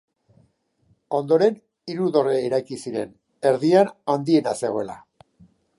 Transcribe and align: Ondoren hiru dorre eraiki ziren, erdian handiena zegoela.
Ondoren 1.17 1.59
hiru 1.93 2.09
dorre 2.17 2.33
eraiki 2.49 2.81
ziren, 2.85 3.13
erdian 3.53 3.95
handiena 4.15 4.57
zegoela. 4.65 4.99